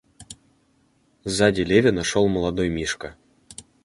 [1.25, 3.15] Сзади Левина шел молодой Мишка.